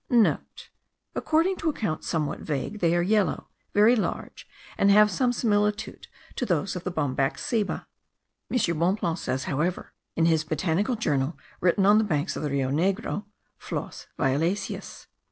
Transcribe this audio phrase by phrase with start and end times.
[0.01, 0.03] (*
[1.13, 6.43] According to accounts somewhat vague, they are yellow, very large, and have some similitude to
[6.43, 7.85] those of the Bombax ceiba.
[8.49, 8.79] M.
[8.79, 13.25] Bonpland says, however, in his botanical journal written on the banks of the Rio Negro,
[13.59, 15.05] flos violaceus.